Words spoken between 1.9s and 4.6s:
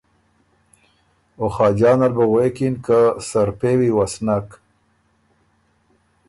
ال بُو غوېکِن که سرپېوی وه سو نک۔